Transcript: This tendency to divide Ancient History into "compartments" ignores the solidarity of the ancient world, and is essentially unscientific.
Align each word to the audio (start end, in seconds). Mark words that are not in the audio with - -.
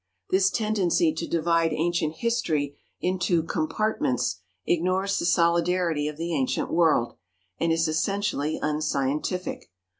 This 0.31 0.49
tendency 0.49 1.13
to 1.13 1.27
divide 1.27 1.73
Ancient 1.73 2.15
History 2.15 2.75
into 3.01 3.43
"compartments" 3.43 4.37
ignores 4.65 5.19
the 5.19 5.27
solidarity 5.27 6.07
of 6.07 6.17
the 6.17 6.33
ancient 6.33 6.71
world, 6.71 7.17
and 7.59 7.71
is 7.71 7.87
essentially 7.87 8.57
unscientific. 8.59 9.69